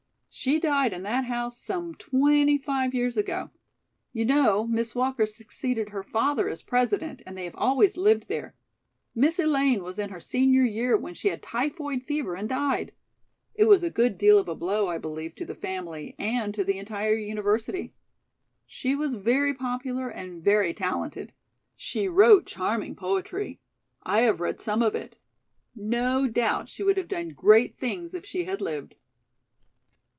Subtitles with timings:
[0.33, 3.49] "She died in that house some twenty five years ago.
[4.13, 8.55] You know, Miss Walker succeeded her father as President and they have always lived there.
[9.13, 12.93] Miss Elaine was in her senior year when she had typhoid fever and died.
[13.55, 16.63] It was a good deal of a blow, I believe, to the family and to
[16.63, 17.93] the entire University.
[18.65, 21.33] She was very popular and very talented.
[21.75, 23.59] She wrote charming poetry.
[24.03, 25.17] I have read some of it.
[25.75, 28.95] No doubt she would have done great things if she had lived."